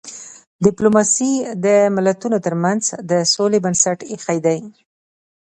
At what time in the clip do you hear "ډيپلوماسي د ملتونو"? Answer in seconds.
0.65-2.37